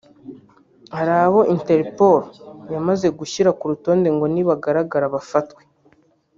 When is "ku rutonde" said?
3.57-4.07